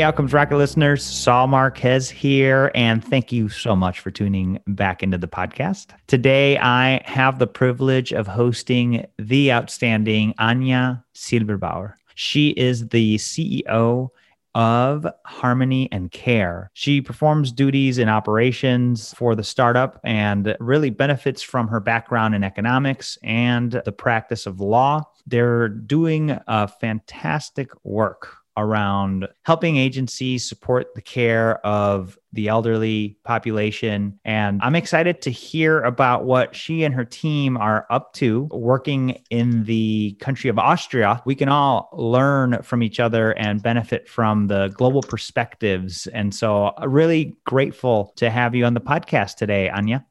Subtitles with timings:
[0.00, 5.02] Hey, Outcomes Rocket listeners, Saul Marquez here, and thank you so much for tuning back
[5.02, 5.88] into the podcast.
[6.06, 11.96] Today, I have the privilege of hosting the outstanding Anja Silberbauer.
[12.14, 14.08] She is the CEO
[14.54, 16.70] of Harmony and Care.
[16.72, 22.42] She performs duties in operations for the startup and really benefits from her background in
[22.42, 25.02] economics and the practice of law.
[25.26, 34.20] They're doing a fantastic work around helping agencies support the care of the elderly population.
[34.24, 39.22] And I'm excited to hear about what she and her team are up to working
[39.30, 41.22] in the country of Austria.
[41.24, 46.06] We can all learn from each other and benefit from the global perspectives.
[46.08, 50.04] And so, uh, really grateful to have you on the podcast today, Anja.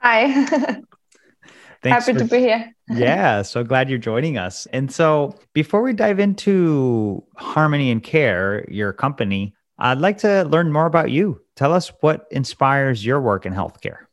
[0.00, 0.80] Hi.
[1.82, 2.72] Thanks Happy for, to be here.
[2.88, 4.66] yeah, so glad you're joining us.
[4.72, 10.72] And so, before we dive into Harmony and Care, your company, I'd like to learn
[10.72, 11.40] more about you.
[11.56, 14.06] Tell us what inspires your work in healthcare.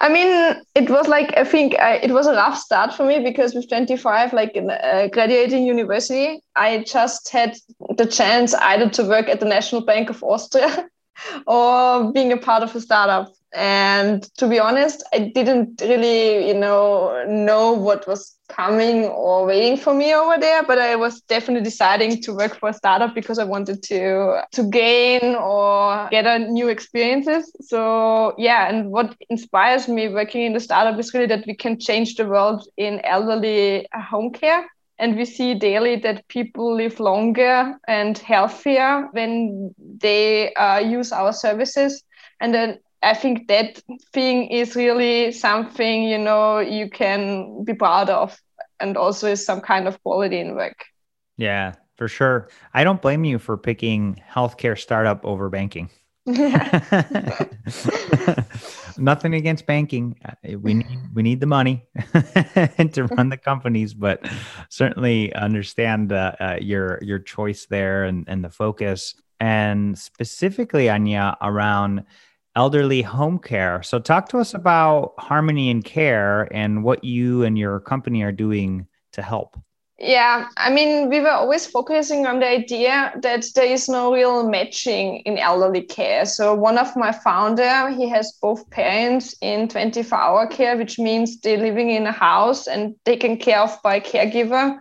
[0.00, 3.18] I mean, it was like I think uh, it was a rough start for me
[3.18, 7.56] because with 25, like in, uh, graduating university, I just had
[7.96, 10.88] the chance either to work at the National Bank of Austria
[11.48, 16.54] or being a part of a startup and to be honest i didn't really you
[16.54, 21.62] know know what was coming or waiting for me over there but i was definitely
[21.62, 26.38] deciding to work for a startup because i wanted to to gain or get a
[26.38, 27.50] new experiences.
[27.60, 31.78] So yeah and what inspires me working in the startup is really that we can
[31.78, 34.66] change the world in elderly home care.
[34.98, 41.32] And we see daily that people live longer and healthier when they uh, use our
[41.32, 42.02] services.
[42.40, 43.80] And then I think that
[44.12, 48.38] thing is really something you know you can be proud of,
[48.80, 50.84] and also is some kind of quality in work.
[51.36, 52.48] Yeah, for sure.
[52.74, 55.90] I don't blame you for picking healthcare startup over banking.
[58.98, 60.16] Nothing against banking.
[60.24, 64.28] Uh, we need we need the money to run the companies, but
[64.68, 71.36] certainly understand uh, uh, your your choice there and and the focus, and specifically Anja
[71.40, 72.04] around
[72.58, 73.84] elderly home care.
[73.84, 78.32] So, talk to us about Harmony and Care and what you and your company are
[78.32, 79.56] doing to help.
[80.00, 84.48] Yeah, I mean, we were always focusing on the idea that there is no real
[84.48, 86.24] matching in elderly care.
[86.24, 91.58] So one of my founder, he has both parents in 24-hour care, which means they're
[91.58, 94.78] living in a house and taken care of by a caregiver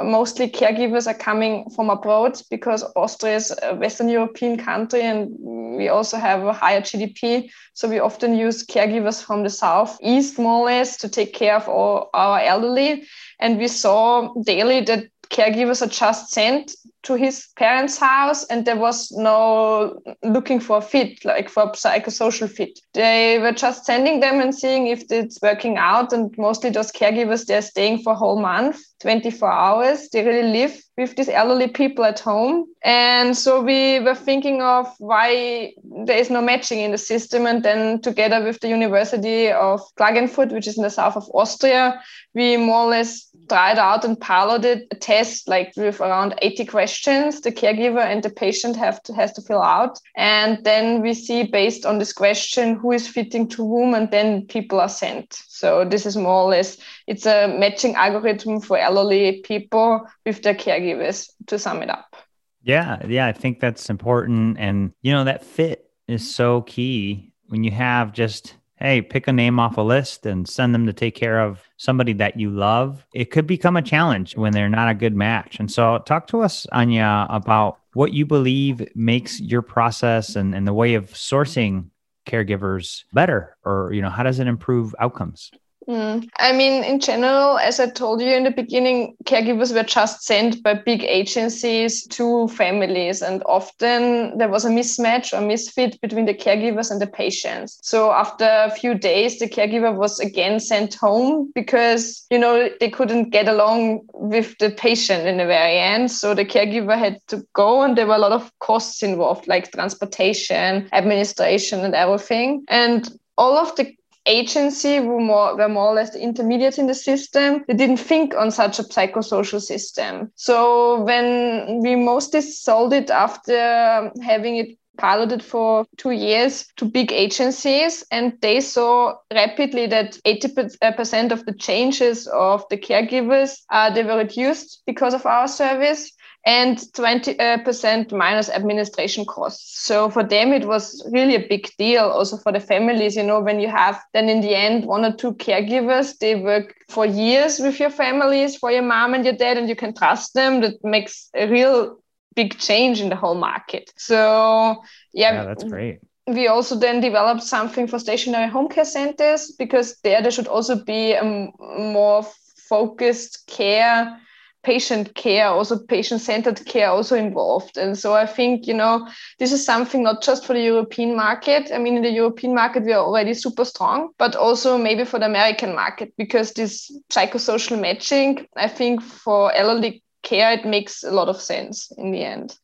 [0.00, 5.28] mostly caregivers are coming from abroad because Austria is a Western European country and
[5.76, 7.50] we also have a higher GDP.
[7.74, 11.56] So we often use caregivers from the south east, more or less, to take care
[11.56, 13.06] of all our elderly.
[13.38, 18.76] And we saw daily that caregivers are just sent to his parents' house and there
[18.76, 22.78] was no looking for fit, like for psychosocial fit.
[22.94, 26.12] They were just sending them and seeing if it's working out.
[26.12, 30.08] And mostly those caregivers, they're staying for a whole month, 24 hours.
[30.10, 32.66] They really live with these elderly people at home.
[32.84, 35.72] And so we were thinking of why
[36.04, 37.46] there is no matching in the system.
[37.46, 42.00] And then together with the University of Klagenfurt, which is in the south of Austria,
[42.34, 47.40] we more or less tried out and piloted a test like with around 80 questions
[47.40, 49.98] the caregiver and the patient have to has to fill out.
[50.16, 54.46] And then we see based on this question who is fitting to whom and then
[54.46, 55.32] people are sent.
[55.48, 60.54] So this is more or less it's a matching algorithm for elderly people with their
[60.54, 62.16] caregivers to sum it up.
[62.62, 64.58] Yeah yeah i think that's important.
[64.58, 69.32] And you know that fit is so key when you have just hey, pick a
[69.32, 73.06] name off a list and send them to take care of somebody that you love,
[73.14, 75.58] it could become a challenge when they're not a good match.
[75.60, 80.66] And so, talk to us, Anja, about what you believe makes your process and, and
[80.66, 81.90] the way of sourcing
[82.26, 85.50] caregivers better, or you know, how does it improve outcomes?
[85.88, 86.28] Mm.
[86.38, 90.62] I mean, in general, as I told you in the beginning, caregivers were just sent
[90.62, 96.34] by big agencies to families, and often there was a mismatch or misfit between the
[96.34, 97.78] caregivers and the patients.
[97.82, 102.90] So after a few days, the caregiver was again sent home because you know they
[102.90, 106.10] couldn't get along with the patient in the very end.
[106.10, 109.72] So the caregiver had to go, and there were a lot of costs involved, like
[109.72, 112.64] transportation, administration, and everything.
[112.68, 113.92] And all of the
[114.26, 117.64] agency were more, were more or less the intermediates in the system.
[117.66, 120.32] They didn't think on such a psychosocial system.
[120.36, 127.12] So when we mostly sold it after having it piloted for two years to big
[127.12, 134.04] agencies and they saw rapidly that 80% of the changes of the caregivers uh, they
[134.04, 136.12] were reduced because of our service
[136.44, 139.84] and 20% uh, minus administration costs.
[139.84, 142.04] So for them, it was really a big deal.
[142.04, 145.12] Also for the families, you know, when you have then in the end one or
[145.12, 149.56] two caregivers, they work for years with your families, for your mom and your dad,
[149.56, 150.60] and you can trust them.
[150.60, 151.98] That makes a real
[152.34, 153.92] big change in the whole market.
[153.96, 159.50] So yeah, yeah that's great we also then developed something for stationary home care centers
[159.58, 162.24] because there there should also be a more
[162.68, 164.18] focused care
[164.62, 167.76] patient care also patient centered care also involved.
[167.76, 171.70] And so i think you know this is something not just for the european market.
[171.72, 175.18] I mean in the european market we are already super strong but also maybe for
[175.18, 181.10] the american market because this psychosocial matching i think for elderly care it makes a
[181.10, 182.56] lot of sense in the end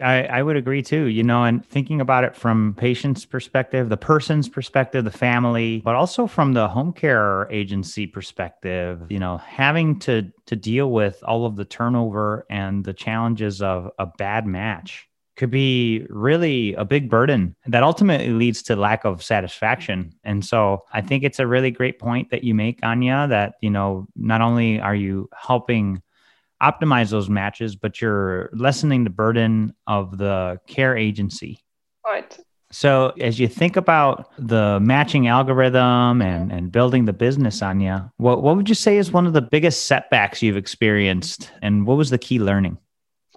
[0.00, 3.96] I, I would agree too, you know, and thinking about it from patient's perspective, the
[3.96, 9.98] person's perspective, the family, but also from the home care agency perspective, you know, having
[10.00, 15.08] to to deal with all of the turnover and the challenges of a bad match
[15.36, 20.12] could be really a big burden that ultimately leads to lack of satisfaction.
[20.24, 23.70] And so I think it's a really great point that you make, Anja, that, you
[23.70, 26.02] know, not only are you helping
[26.62, 31.58] optimize those matches, but you're lessening the burden of the care agency.
[32.04, 32.38] Right.
[32.70, 38.42] So as you think about the matching algorithm and, and building the business, Anja, what,
[38.42, 41.50] what would you say is one of the biggest setbacks you've experienced?
[41.60, 42.78] And what was the key learning?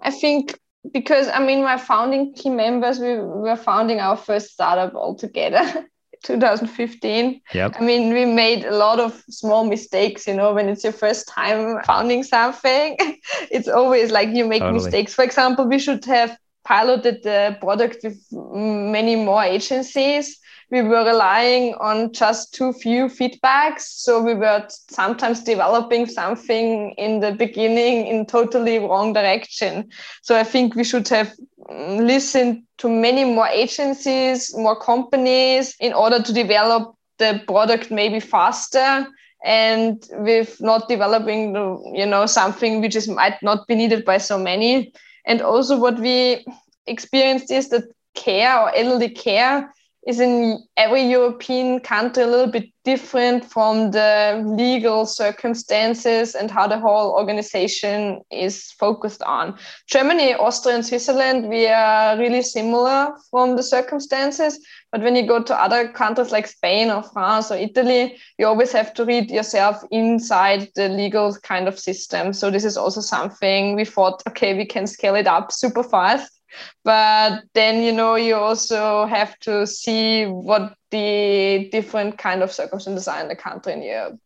[0.00, 0.58] I think
[0.92, 5.86] because I mean my founding team members, we were founding our first startup all together.
[6.22, 7.40] 2015.
[7.54, 7.76] Yep.
[7.78, 11.28] I mean, we made a lot of small mistakes, you know, when it's your first
[11.28, 12.96] time founding something.
[13.50, 14.84] it's always like you make totally.
[14.84, 15.14] mistakes.
[15.14, 20.38] For example, we should have piloted the product with many more agencies
[20.70, 23.82] we were relying on just too few feedbacks.
[23.82, 29.90] So we were sometimes developing something in the beginning in totally wrong direction.
[30.22, 31.32] So I think we should have
[31.70, 39.06] listened to many more agencies, more companies in order to develop the product maybe faster.
[39.44, 41.54] And with not developing
[41.94, 44.92] you know something which is might not be needed by so many.
[45.24, 46.44] And also what we
[46.86, 47.84] experienced is that
[48.14, 49.72] care or elderly care
[50.06, 56.68] is in every European country a little bit different from the legal circumstances and how
[56.68, 59.58] the whole organization is focused on.
[59.88, 64.64] Germany, Austria, and Switzerland, we are really similar from the circumstances.
[64.92, 68.70] But when you go to other countries like Spain or France or Italy, you always
[68.70, 72.32] have to read yourself inside the legal kind of system.
[72.32, 76.35] So this is also something we thought, okay, we can scale it up super fast
[76.84, 83.08] but then you know you also have to see what the different kind of circumstances
[83.08, 84.18] are in the country in Europe.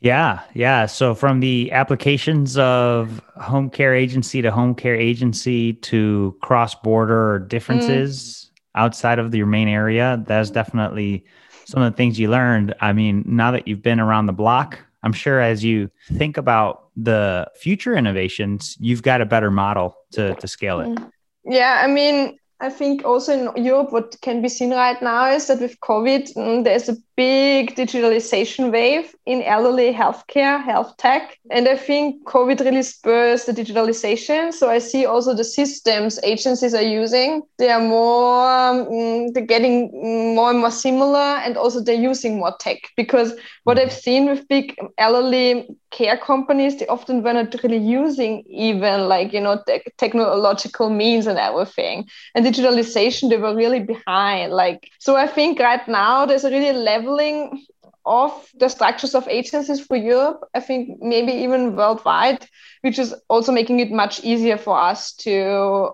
[0.00, 0.86] Yeah, yeah.
[0.86, 7.40] So from the applications of home care agency to home care agency to cross border
[7.40, 8.80] differences mm.
[8.80, 11.24] outside of your main area, that's definitely
[11.64, 12.74] some of the things you learned.
[12.80, 16.90] I mean, now that you've been around the block, I'm sure as you think about
[16.96, 20.88] the future innovations, you've got a better model to, to scale it.
[20.88, 21.10] Mm.
[21.48, 25.46] Yeah, I mean, I think also in Europe, what can be seen right now is
[25.46, 31.36] that with COVID, mm, there's a big digitalization wave in elderly healthcare, health tech.
[31.50, 34.52] And I think COVID really spurs the digitalization.
[34.52, 39.90] So I see also the systems agencies are using, they are more, um, they're getting
[40.36, 42.78] more and more similar and also they're using more tech.
[42.96, 43.34] Because
[43.64, 49.08] what I've seen with big elderly care companies, they often were not really using even
[49.08, 52.06] like, you know, te- technological means and everything.
[52.36, 54.52] And digitalization, they were really behind.
[54.52, 57.66] Like, so I think right now there's a really level leveling
[58.06, 62.46] of the structures of agencies for Europe, I think maybe even worldwide,
[62.80, 65.42] which is also making it much easier for us to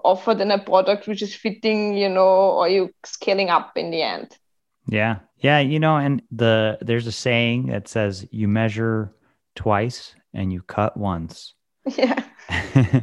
[0.04, 4.02] offer then a product which is fitting, you know, or you scaling up in the
[4.02, 4.36] end.
[4.86, 5.20] Yeah.
[5.38, 5.58] Yeah.
[5.58, 9.12] You know, and the there's a saying that says you measure
[9.56, 11.54] twice and you cut once.
[11.96, 12.22] Yeah.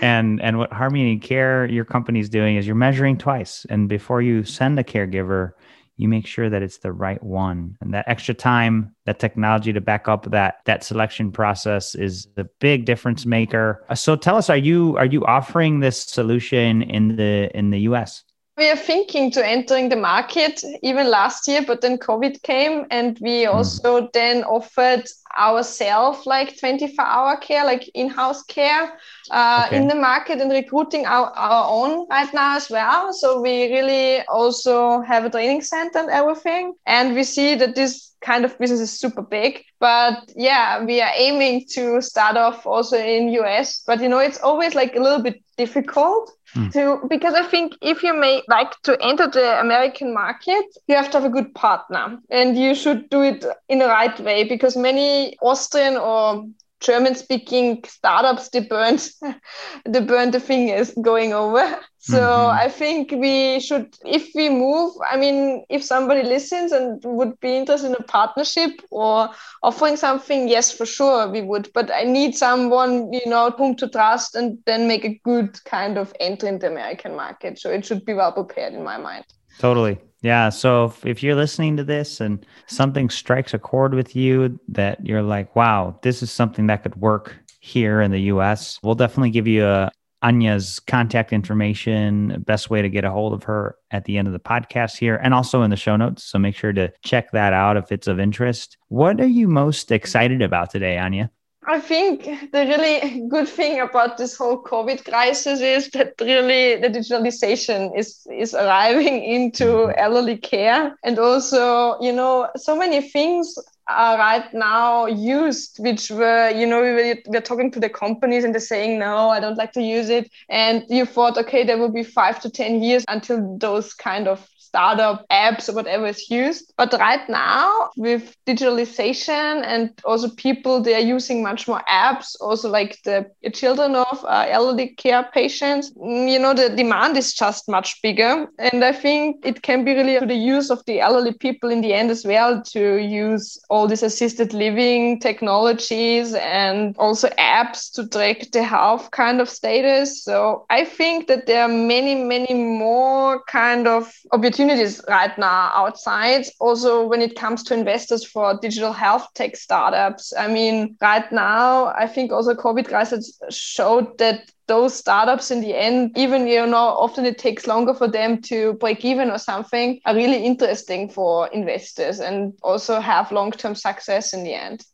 [0.00, 3.66] and and what Harmony Care, your company is doing is you're measuring twice.
[3.68, 5.52] And before you send a caregiver,
[6.00, 7.76] you make sure that it's the right one.
[7.80, 12.48] And that extra time that technology to back up that that selection process is the
[12.58, 13.84] big difference maker.
[13.94, 18.24] So tell us are you are you offering this solution in the in the us
[18.60, 23.18] we are thinking to entering the market even last year but then covid came and
[23.20, 23.56] we hmm.
[23.56, 24.12] also mm.
[24.12, 25.02] then offered
[25.38, 28.98] ourselves like 24 hour care like in-house care
[29.30, 29.76] uh, okay.
[29.76, 34.20] in the market and recruiting our, our own right now as well so we really
[34.26, 38.80] also have a training center and everything and we see that this kind of business
[38.80, 39.64] is super big.
[39.78, 43.82] But yeah, we are aiming to start off also in US.
[43.86, 46.72] But you know, it's always like a little bit difficult mm.
[46.72, 51.10] to because I think if you may like to enter the American market, you have
[51.10, 54.76] to have a good partner and you should do it in the right way because
[54.76, 56.46] many Austrian or
[56.80, 59.08] German speaking startups they burned
[59.84, 61.78] they burned the fingers going over.
[61.98, 62.58] So mm-hmm.
[62.58, 67.56] I think we should if we move, I mean if somebody listens and would be
[67.56, 69.28] interested in a partnership or
[69.62, 71.70] offering something, yes for sure we would.
[71.74, 75.98] But I need someone, you know, whom to trust and then make a good kind
[75.98, 77.58] of entry in the American market.
[77.58, 79.26] So it should be well prepared in my mind.
[79.60, 79.98] Totally.
[80.22, 80.48] Yeah.
[80.48, 85.04] So if, if, you're listening to this and something strikes a chord with you that
[85.04, 89.30] you're like, wow, this is something that could work here in the US, we'll definitely
[89.30, 89.90] give you a, uh,
[90.22, 94.32] Anja's contact information, best way to get a hold of her at the end of
[94.32, 96.24] the podcast here and also in the show notes.
[96.24, 98.78] So make sure to check that out if it's of interest.
[98.88, 101.30] What are you most excited about today, Anja?
[101.66, 106.88] I think the really good thing about this whole COVID crisis is that really the
[106.88, 109.98] digitalization is is arriving into mm-hmm.
[109.98, 113.54] elderly care, and also you know so many things
[113.90, 117.88] are right now used, which were, you know, we were, we were talking to the
[117.88, 120.30] companies and they're saying, no, I don't like to use it.
[120.48, 124.48] And you thought, okay, there will be five to 10 years until those kind of
[124.70, 126.72] startup apps or whatever is used.
[126.76, 132.70] But right now, with digitalization and also people, they are using much more apps, also
[132.70, 135.92] like the children of uh, elderly care patients.
[135.94, 138.46] Mm, you know, the demand is just much bigger.
[138.58, 141.80] And I think it can be really to the use of the elderly people in
[141.80, 148.06] the end as well to use all these assisted living technologies and also apps to
[148.08, 150.22] track the health kind of status.
[150.22, 155.70] So I think that there are many, many more kind of opportunities opportunities right now
[155.74, 156.44] outside.
[156.58, 160.32] Also, when it comes to investors for digital health tech startups.
[160.36, 165.74] I mean, right now, I think also COVID crisis showed that those startups in the
[165.74, 169.98] end, even you know, often it takes longer for them to break even or something,
[170.04, 174.84] are really interesting for investors and also have long-term success in the end.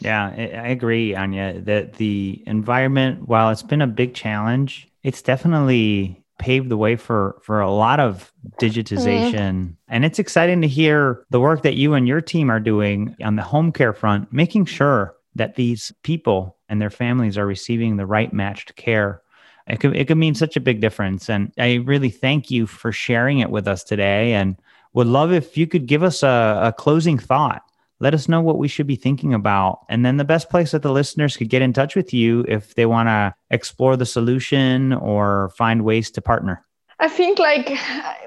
[0.00, 6.24] Yeah, I agree, Anja, that the environment, while it's been a big challenge, it's definitely
[6.38, 9.32] paved the way for for a lot of digitization.
[9.32, 9.74] Mm.
[9.88, 13.36] and it's exciting to hear the work that you and your team are doing on
[13.36, 18.06] the home care front making sure that these people and their families are receiving the
[18.06, 19.22] right matched care.
[19.66, 21.30] It could, it could mean such a big difference.
[21.30, 24.56] And i really thank you for sharing it with us today and
[24.92, 27.62] would love if you could give us a, a closing thought
[28.00, 29.80] let us know what we should be thinking about.
[29.88, 32.74] And then the best place that the listeners could get in touch with you if
[32.74, 36.64] they want to explore the solution or find ways to partner.
[37.00, 37.78] I think like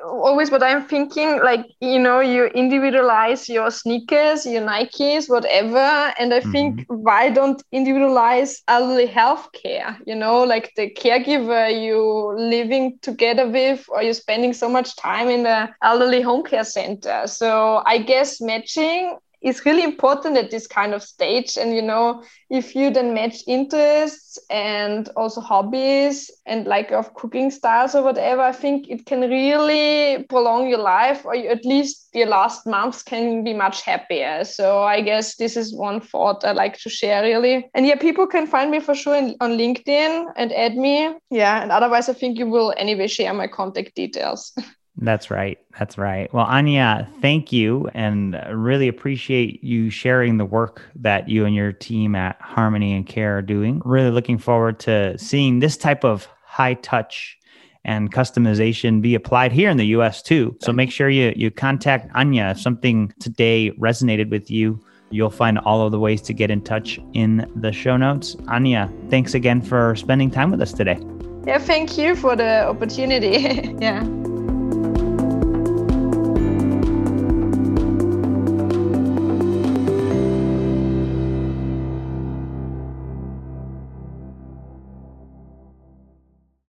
[0.05, 6.13] always what I'm thinking, like, you know, you individualize your sneakers, your Nikes, whatever.
[6.17, 6.51] And I mm-hmm.
[6.51, 9.97] think why don't individualize elderly healthcare?
[10.05, 15.27] You know, like the caregiver you living together with or you're spending so much time
[15.27, 17.27] in the elderly home care center.
[17.27, 21.57] So I guess matching is really important at this kind of stage.
[21.57, 27.49] And you know, if you then match interests and also hobbies and like of cooking
[27.49, 32.27] styles or whatever, I think it can really prolong your life, or at least your
[32.27, 34.43] last months can be much happier.
[34.43, 37.69] So I guess this is one thought I like to share really.
[37.73, 41.13] And yeah, people can find me for sure in, on LinkedIn and add me.
[41.29, 44.53] Yeah, and otherwise, I think you will anyway share my contact details.
[45.01, 45.57] That's right.
[45.77, 46.31] That's right.
[46.31, 51.71] Well, Anja, thank you and really appreciate you sharing the work that you and your
[51.71, 53.81] team at Harmony and Care are doing.
[53.83, 57.37] Really looking forward to seeing this type of high touch
[57.83, 60.55] and customization be applied here in the US too.
[60.61, 64.79] So make sure you you contact Anja if something today resonated with you.
[65.09, 68.35] You'll find all of the ways to get in touch in the show notes.
[68.47, 70.99] Anja, thanks again for spending time with us today.
[71.45, 73.75] Yeah, thank you for the opportunity.
[73.79, 74.03] yeah.